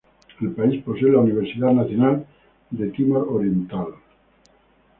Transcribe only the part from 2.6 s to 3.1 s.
de